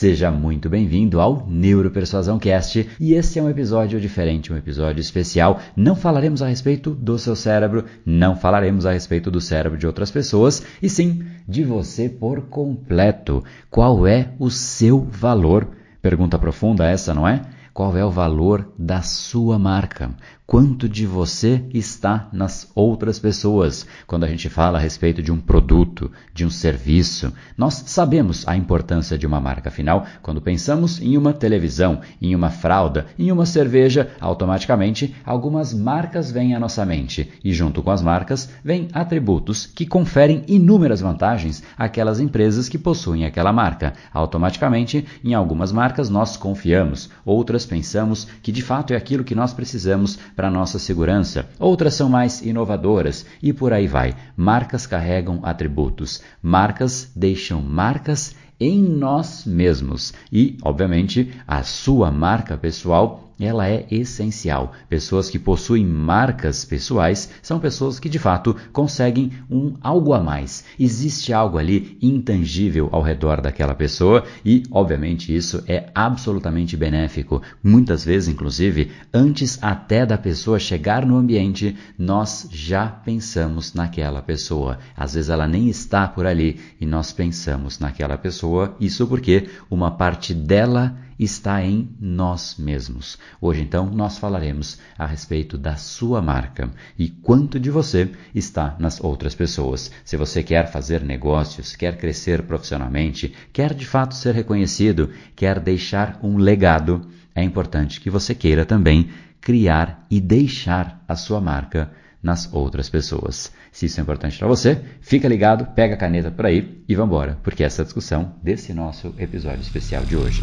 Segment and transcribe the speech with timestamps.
[0.00, 5.60] Seja muito bem-vindo ao Neuropersuasão Cast e esse é um episódio diferente, um episódio especial.
[5.76, 10.10] Não falaremos a respeito do seu cérebro, não falaremos a respeito do cérebro de outras
[10.10, 13.44] pessoas, e sim de você por completo.
[13.68, 15.68] Qual é o seu valor?
[16.00, 17.42] Pergunta profunda essa, não é?
[17.80, 20.14] Qual é o valor da sua marca?
[20.50, 23.86] quanto de você está nas outras pessoas.
[24.04, 28.56] Quando a gente fala a respeito de um produto, de um serviço, nós sabemos a
[28.56, 29.68] importância de uma marca.
[29.68, 36.32] Afinal, quando pensamos em uma televisão, em uma fralda, em uma cerveja, automaticamente algumas marcas
[36.32, 41.62] vêm à nossa mente e, junto com as marcas, vêm atributos que conferem inúmeras vantagens
[41.78, 43.92] àquelas empresas que possuem aquela marca.
[44.12, 49.54] Automaticamente, em algumas marcas nós confiamos, outras pensamos que de fato é aquilo que nós
[49.54, 54.16] precisamos para nossa segurança, outras são mais inovadoras e por aí vai.
[54.36, 60.12] Marcas carregam atributos, marcas deixam marcas em nós mesmos.
[60.30, 64.72] E, obviamente, a sua marca pessoal ela é essencial.
[64.88, 70.64] Pessoas que possuem marcas pessoais são pessoas que de fato conseguem um algo a mais.
[70.78, 77.42] Existe algo ali intangível ao redor daquela pessoa e, obviamente, isso é absolutamente benéfico.
[77.62, 84.78] Muitas vezes, inclusive, antes até da pessoa chegar no ambiente, nós já pensamos naquela pessoa.
[84.96, 88.76] Às vezes ela nem está por ali e nós pensamos naquela pessoa.
[88.80, 93.18] Isso porque uma parte dela está em nós mesmos.
[93.38, 99.04] Hoje, então, nós falaremos a respeito da sua marca e quanto de você está nas
[99.04, 99.90] outras pessoas.
[100.02, 106.18] Se você quer fazer negócios, quer crescer profissionalmente, quer de fato ser reconhecido, quer deixar
[106.22, 109.10] um legado, é importante que você queira também
[109.42, 111.90] criar e deixar a sua marca
[112.22, 113.52] nas outras pessoas.
[113.70, 117.12] Se isso é importante para você, fica ligado, pega a caneta por aí e vamos
[117.12, 120.42] embora, porque essa é a discussão desse nosso episódio especial de hoje.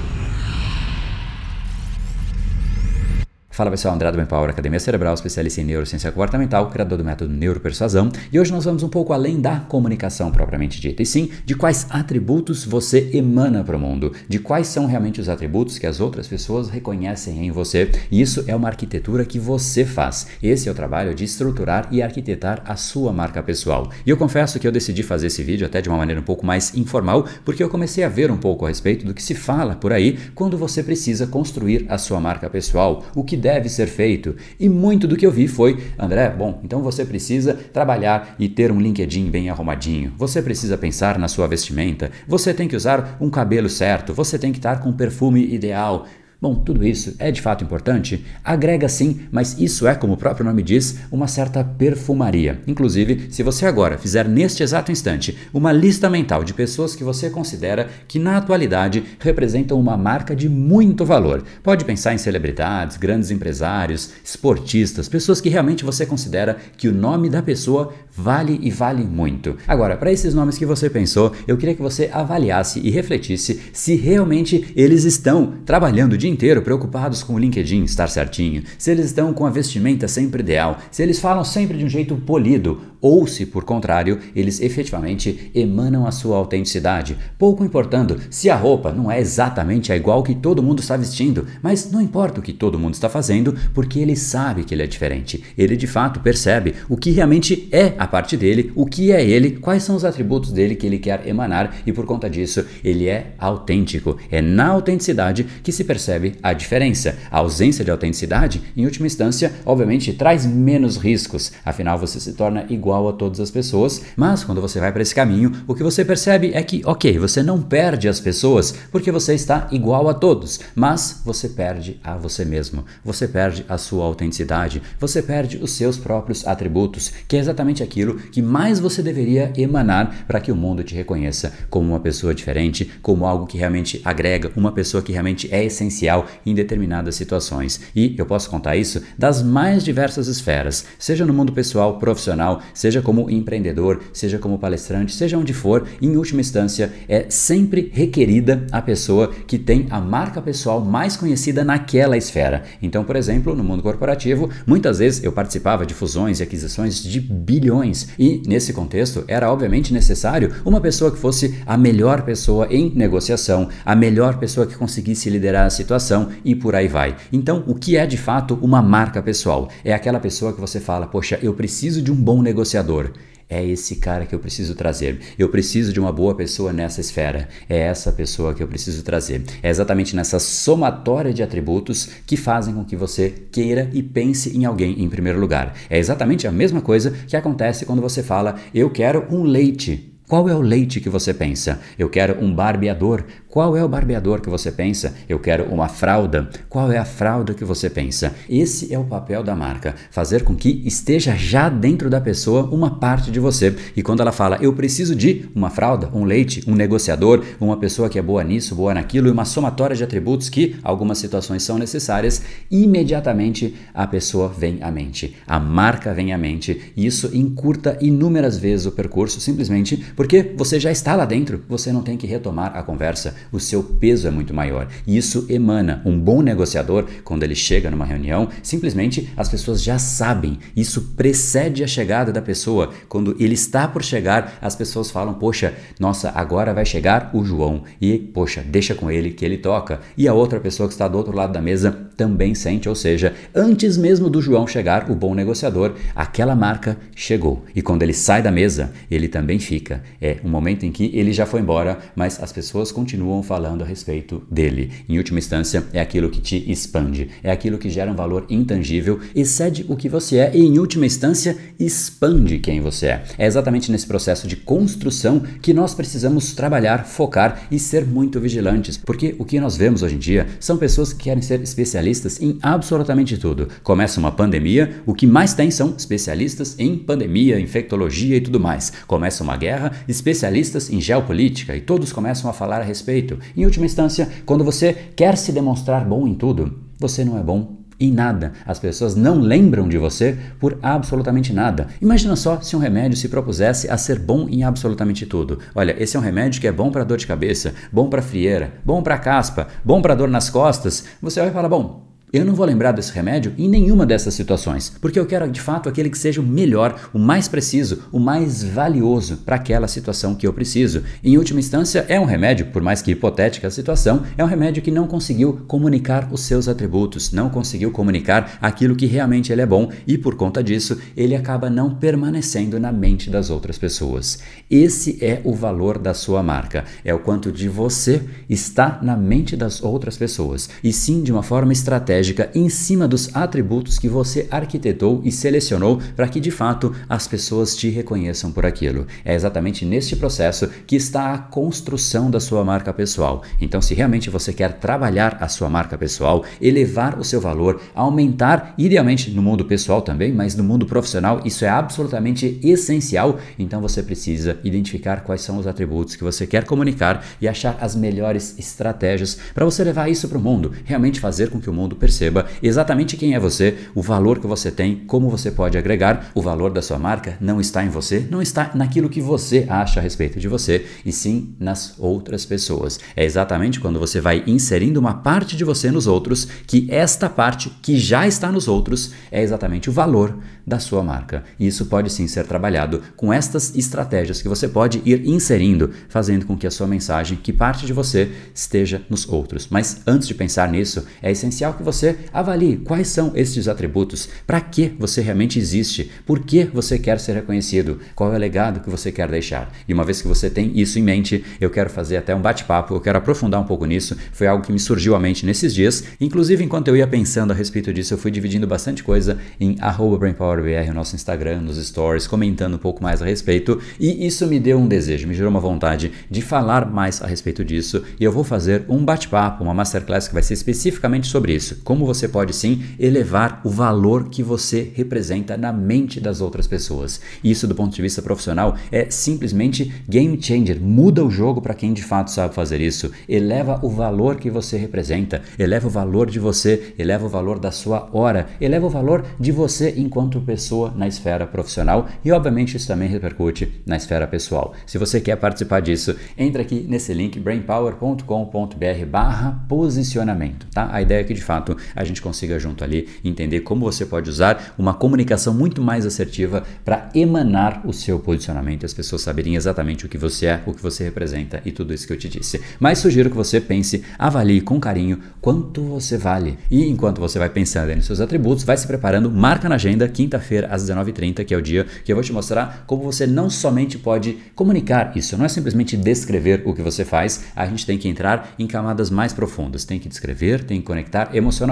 [3.53, 8.09] Fala pessoal, André do Empower, Academia Cerebral, especialista em neurociência comportamental, criador do método Neuropersuasão,
[8.31, 11.85] e hoje nós vamos um pouco além da comunicação propriamente dita, e sim de quais
[11.89, 16.29] atributos você emana para o mundo, de quais são realmente os atributos que as outras
[16.29, 20.27] pessoas reconhecem em você, e isso é uma arquitetura que você faz.
[20.41, 23.91] Esse é o trabalho de estruturar e arquitetar a sua marca pessoal.
[24.05, 26.45] E eu confesso que eu decidi fazer esse vídeo até de uma maneira um pouco
[26.45, 29.75] mais informal, porque eu comecei a ver um pouco a respeito do que se fala
[29.75, 34.35] por aí quando você precisa construir a sua marca pessoal, o que deve ser feito.
[34.59, 38.71] E muito do que eu vi foi, André, bom, então você precisa trabalhar e ter
[38.71, 40.13] um LinkedIn bem arrumadinho.
[40.17, 42.11] Você precisa pensar na sua vestimenta.
[42.27, 44.13] Você tem que usar um cabelo certo.
[44.13, 46.05] Você tem que estar com um perfume ideal.
[46.41, 48.25] Bom, tudo isso é de fato importante?
[48.43, 52.59] Agrega sim, mas isso é, como o próprio nome diz, uma certa perfumaria.
[52.65, 57.29] Inclusive, se você agora fizer neste exato instante uma lista mental de pessoas que você
[57.29, 63.29] considera que na atualidade representam uma marca de muito valor, pode pensar em celebridades, grandes
[63.29, 69.03] empresários, esportistas, pessoas que realmente você considera que o nome da pessoa vale e vale
[69.03, 69.57] muito.
[69.67, 73.95] Agora, para esses nomes que você pensou, eu queria que você avaliasse e refletisse se
[73.95, 79.33] realmente eles estão trabalhando de inteiro preocupados com o LinkedIn estar certinho, se eles estão
[79.33, 83.45] com a vestimenta sempre ideal, se eles falam sempre de um jeito polido, ou se,
[83.45, 89.19] por contrário, eles efetivamente emanam a sua autenticidade, pouco importando se a roupa não é
[89.19, 92.93] exatamente a igual que todo mundo está vestindo, mas não importa o que todo mundo
[92.93, 95.43] está fazendo, porque ele sabe que ele é diferente.
[95.57, 99.51] Ele de fato percebe o que realmente é a parte dele, o que é ele,
[99.51, 103.33] quais são os atributos dele que ele quer emanar e por conta disso ele é
[103.39, 104.17] autêntico.
[104.29, 107.17] É na autenticidade que se percebe a diferença.
[107.31, 112.65] A ausência de autenticidade, em última instância, obviamente traz menos riscos, afinal você se torna
[112.69, 115.83] igual igual a todas as pessoas, mas quando você vai para esse caminho, o que
[115.83, 120.13] você percebe é que, ok, você não perde as pessoas porque você está igual a
[120.13, 125.71] todos, mas você perde a você mesmo, você perde a sua autenticidade, você perde os
[125.71, 130.55] seus próprios atributos, que é exatamente aquilo que mais você deveria emanar para que o
[130.55, 135.13] mundo te reconheça como uma pessoa diferente, como algo que realmente agrega, uma pessoa que
[135.13, 136.10] realmente é essencial
[136.45, 137.81] em determinadas situações.
[137.95, 143.01] E eu posso contar isso das mais diversas esferas, seja no mundo pessoal, profissional, seja
[143.01, 148.81] como empreendedor, seja como palestrante, seja onde for, em última instância, é sempre requerida a
[148.81, 152.63] pessoa que tem a marca pessoal mais conhecida naquela esfera.
[152.81, 157.19] Então, por exemplo, no mundo corporativo, muitas vezes eu participava de fusões e aquisições de
[157.19, 162.91] bilhões, e nesse contexto era obviamente necessário uma pessoa que fosse a melhor pessoa em
[162.95, 166.00] negociação, a melhor pessoa que conseguisse liderar a situação
[166.43, 167.15] e por aí vai.
[167.31, 169.69] Então, o que é de fato uma marca pessoal?
[169.83, 173.11] É aquela pessoa que você fala, poxa, eu preciso de um bom negociador
[173.51, 175.19] é esse cara que eu preciso trazer.
[175.37, 177.49] Eu preciso de uma boa pessoa nessa esfera.
[177.67, 179.43] É essa pessoa que eu preciso trazer.
[179.61, 184.63] É exatamente nessa somatória de atributos que fazem com que você queira e pense em
[184.63, 185.75] alguém em primeiro lugar.
[185.89, 190.07] É exatamente a mesma coisa que acontece quando você fala: Eu quero um leite.
[190.29, 191.81] Qual é o leite que você pensa?
[191.99, 193.25] Eu quero um barbeador.
[193.51, 195.13] Qual é o barbeador que você pensa?
[195.27, 196.49] Eu quero uma fralda.
[196.69, 198.33] Qual é a fralda que você pensa?
[198.49, 202.97] Esse é o papel da marca, fazer com que esteja já dentro da pessoa uma
[202.97, 203.75] parte de você.
[203.93, 208.07] E quando ela fala, eu preciso de uma fralda, um leite, um negociador, uma pessoa
[208.07, 211.77] que é boa nisso, boa naquilo e uma somatória de atributos que algumas situações são
[211.77, 215.35] necessárias, imediatamente a pessoa vem à mente.
[215.45, 220.79] A marca vem à mente e isso encurta inúmeras vezes o percurso simplesmente porque você
[220.79, 224.31] já está lá dentro, você não tem que retomar a conversa o seu peso é
[224.31, 224.87] muito maior.
[225.05, 226.01] E isso emana.
[226.05, 230.59] Um bom negociador, quando ele chega numa reunião, simplesmente as pessoas já sabem.
[230.75, 232.91] Isso precede a chegada da pessoa.
[233.07, 237.83] Quando ele está por chegar, as pessoas falam: Poxa, nossa, agora vai chegar o João.
[238.01, 240.01] E, poxa, deixa com ele que ele toca.
[240.17, 243.33] E a outra pessoa que está do outro lado da mesa também sente, ou seja,
[243.55, 247.65] antes mesmo do João chegar, o bom negociador, aquela marca chegou.
[247.75, 250.03] E quando ele sai da mesa, ele também fica.
[250.21, 253.81] É um momento em que ele já foi embora, mas as pessoas continuam continuam falando
[253.81, 254.91] a respeito dele.
[255.07, 259.19] Em última instância, é aquilo que te expande, é aquilo que gera um valor intangível,
[259.33, 263.23] excede o que você é e, em última instância, expande quem você é.
[263.37, 268.97] É exatamente nesse processo de construção que nós precisamos trabalhar, focar e ser muito vigilantes,
[268.97, 272.57] porque o que nós vemos hoje em dia são pessoas que querem ser especialistas em
[272.61, 273.67] absolutamente tudo.
[273.83, 278.91] Começa uma pandemia, o que mais tem são especialistas em pandemia, infectologia e tudo mais.
[279.07, 283.20] Começa uma guerra, especialistas em geopolítica e todos começam a falar a respeito
[283.55, 287.81] em última instância, quando você quer se demonstrar bom em tudo, você não é bom
[287.99, 288.53] em nada.
[288.65, 291.87] As pessoas não lembram de você por absolutamente nada.
[292.01, 295.59] Imagina só se um remédio se propusesse a ser bom em absolutamente tudo.
[295.75, 298.73] Olha, esse é um remédio que é bom para dor de cabeça, bom para frieira,
[298.83, 301.05] bom para caspa, bom para dor nas costas.
[301.21, 305.19] Você vai falar, bom, eu não vou lembrar desse remédio em nenhuma dessas situações, porque
[305.19, 309.37] eu quero de fato aquele que seja o melhor, o mais preciso, o mais valioso
[309.37, 311.03] para aquela situação que eu preciso.
[311.21, 314.81] Em última instância, é um remédio, por mais que hipotética a situação, é um remédio
[314.81, 319.65] que não conseguiu comunicar os seus atributos, não conseguiu comunicar aquilo que realmente ele é
[319.65, 324.39] bom e por conta disso, ele acaba não permanecendo na mente das outras pessoas.
[324.69, 329.57] Esse é o valor da sua marca, é o quanto de você está na mente
[329.57, 334.07] das outras pessoas, e sim de uma forma estratégica estratégica em cima dos atributos que
[334.07, 339.07] você arquitetou e selecionou para que de fato as pessoas te reconheçam por aquilo.
[339.25, 343.43] É exatamente neste processo que está a construção da sua marca pessoal.
[343.59, 348.73] Então, se realmente você quer trabalhar a sua marca pessoal, elevar o seu valor, aumentar,
[348.77, 353.39] idealmente no mundo pessoal também, mas no mundo profissional, isso é absolutamente essencial.
[353.57, 357.95] Então, você precisa identificar quais são os atributos que você quer comunicar e achar as
[357.95, 361.95] melhores estratégias para você levar isso para o mundo, realmente fazer com que o mundo
[361.95, 366.29] perceba perceba exatamente quem é você, o valor que você tem, como você pode agregar.
[366.35, 370.01] O valor da sua marca não está em você, não está naquilo que você acha
[370.01, 372.99] a respeito de você, e sim nas outras pessoas.
[373.15, 377.69] É exatamente quando você vai inserindo uma parte de você nos outros que esta parte
[377.81, 380.37] que já está nos outros é exatamente o valor
[380.67, 381.43] da sua marca.
[381.59, 386.45] E isso pode sim ser trabalhado com estas estratégias que você pode ir inserindo, fazendo
[386.45, 389.67] com que a sua mensagem, que parte de você, esteja nos outros.
[389.69, 394.27] Mas antes de pensar nisso, é essencial que você você avalie quais são estes atributos,
[394.47, 398.79] para que você realmente existe, por que você quer ser reconhecido, qual é o legado
[398.79, 399.71] que você quer deixar.
[399.87, 402.95] E uma vez que você tem isso em mente, eu quero fazer até um bate-papo,
[402.95, 404.17] eu quero aprofundar um pouco nisso.
[404.33, 406.03] Foi algo que me surgiu à mente nesses dias.
[406.19, 409.75] Inclusive, enquanto eu ia pensando a respeito disso, eu fui dividindo bastante coisa em
[410.19, 413.79] BrainPowerBR, o nosso Instagram, nos stories, comentando um pouco mais a respeito.
[413.99, 417.63] E isso me deu um desejo, me gerou uma vontade de falar mais a respeito
[417.63, 418.03] disso.
[418.19, 422.05] E eu vou fazer um bate-papo, uma masterclass que vai ser especificamente sobre isso como
[422.05, 427.19] você pode sim elevar o valor que você representa na mente das outras pessoas.
[427.43, 430.79] Isso, do ponto de vista profissional, é simplesmente game changer.
[430.79, 433.11] Muda o jogo para quem de fato sabe fazer isso.
[433.27, 437.71] Eleva o valor que você representa, eleva o valor de você, eleva o valor da
[437.71, 442.87] sua hora, eleva o valor de você enquanto pessoa na esfera profissional e, obviamente, isso
[442.87, 444.71] também repercute na esfera pessoal.
[444.85, 450.67] Se você quer participar disso, entra aqui nesse link brainpower.com.br/barra posicionamento.
[450.73, 450.87] Tá?
[450.89, 454.29] A ideia é que de fato a gente consiga junto ali entender como você pode
[454.29, 460.05] usar uma comunicação muito mais assertiva para emanar o seu posicionamento, as pessoas saberem exatamente
[460.05, 462.61] o que você é, o que você representa e tudo isso que eu te disse.
[462.79, 466.57] Mas sugiro que você pense, avalie com carinho quanto você vale.
[466.69, 470.67] E enquanto você vai pensando nos seus atributos, vai se preparando, marca na agenda, quinta-feira
[470.67, 473.97] às 19h30, que é o dia que eu vou te mostrar como você não somente
[473.97, 478.07] pode comunicar isso, não é simplesmente descrever o que você faz, a gente tem que
[478.07, 481.70] entrar em camadas mais profundas, tem que descrever, tem que conectar emocionalmente,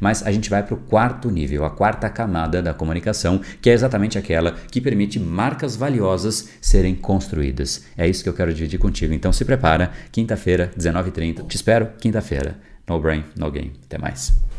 [0.00, 3.72] mas a gente vai para o quarto nível, a quarta camada da comunicação, que é
[3.72, 7.84] exatamente aquela que permite marcas valiosas serem construídas.
[7.96, 9.12] É isso que eu quero dividir contigo.
[9.12, 11.46] Então se prepara, quinta-feira, 19h30.
[11.46, 12.56] Te espero quinta-feira.
[12.88, 13.72] No brain, no game.
[13.86, 14.51] Até mais.